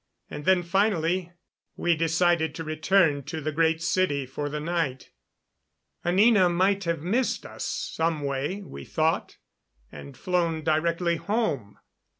[0.31, 1.31] And then finally
[1.75, 5.11] we decided to return to the Great City for the night.
[6.03, 9.37] Anina might have missed us some way, we thought,
[9.91, 11.77] and flown directly home.